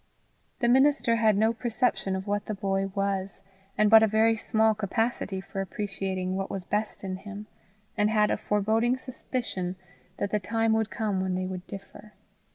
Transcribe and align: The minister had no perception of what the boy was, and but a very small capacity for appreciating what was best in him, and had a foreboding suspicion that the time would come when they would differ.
The 0.61 0.67
minister 0.67 1.17
had 1.17 1.37
no 1.37 1.53
perception 1.53 2.15
of 2.15 2.25
what 2.25 2.47
the 2.47 2.55
boy 2.55 2.87
was, 2.95 3.43
and 3.77 3.87
but 3.87 4.01
a 4.01 4.07
very 4.07 4.35
small 4.35 4.73
capacity 4.73 5.39
for 5.39 5.61
appreciating 5.61 6.35
what 6.35 6.49
was 6.49 6.63
best 6.63 7.03
in 7.03 7.17
him, 7.17 7.45
and 7.95 8.09
had 8.09 8.31
a 8.31 8.37
foreboding 8.37 8.97
suspicion 8.97 9.75
that 10.17 10.31
the 10.31 10.39
time 10.39 10.73
would 10.73 10.89
come 10.89 11.21
when 11.21 11.35
they 11.35 11.45
would 11.45 11.67
differ. 11.67 12.13